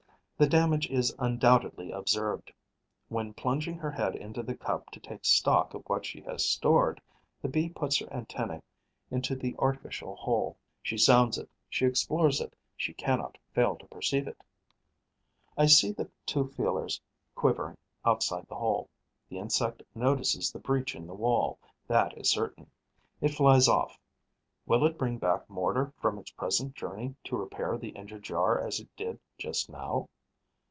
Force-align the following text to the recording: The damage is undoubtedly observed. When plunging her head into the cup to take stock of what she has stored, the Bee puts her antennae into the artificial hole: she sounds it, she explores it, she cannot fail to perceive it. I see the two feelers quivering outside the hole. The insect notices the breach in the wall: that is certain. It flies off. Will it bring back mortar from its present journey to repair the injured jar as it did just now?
The 0.37 0.49
damage 0.49 0.89
is 0.89 1.13
undoubtedly 1.19 1.91
observed. 1.91 2.51
When 3.09 3.31
plunging 3.31 3.77
her 3.77 3.91
head 3.91 4.15
into 4.15 4.41
the 4.41 4.55
cup 4.55 4.89
to 4.89 4.99
take 4.99 5.23
stock 5.23 5.75
of 5.75 5.83
what 5.85 6.03
she 6.03 6.21
has 6.21 6.49
stored, 6.49 6.99
the 7.43 7.47
Bee 7.47 7.69
puts 7.69 7.99
her 7.99 8.11
antennae 8.11 8.63
into 9.11 9.35
the 9.35 9.55
artificial 9.59 10.15
hole: 10.15 10.57
she 10.81 10.97
sounds 10.97 11.37
it, 11.37 11.47
she 11.69 11.85
explores 11.85 12.41
it, 12.41 12.55
she 12.75 12.91
cannot 12.91 13.37
fail 13.53 13.75
to 13.75 13.85
perceive 13.85 14.27
it. 14.27 14.41
I 15.55 15.67
see 15.67 15.91
the 15.91 16.09
two 16.25 16.47
feelers 16.47 16.99
quivering 17.35 17.77
outside 18.03 18.47
the 18.49 18.55
hole. 18.55 18.89
The 19.29 19.37
insect 19.37 19.83
notices 19.93 20.51
the 20.51 20.57
breach 20.57 20.95
in 20.95 21.05
the 21.05 21.13
wall: 21.13 21.59
that 21.87 22.17
is 22.17 22.31
certain. 22.31 22.71
It 23.21 23.29
flies 23.35 23.67
off. 23.67 23.95
Will 24.65 24.87
it 24.87 24.97
bring 24.97 25.19
back 25.19 25.47
mortar 25.47 25.93
from 26.01 26.17
its 26.17 26.31
present 26.31 26.73
journey 26.73 27.13
to 27.25 27.37
repair 27.37 27.77
the 27.77 27.89
injured 27.89 28.23
jar 28.23 28.59
as 28.59 28.79
it 28.79 28.89
did 28.97 29.19
just 29.37 29.69
now? 29.69 30.09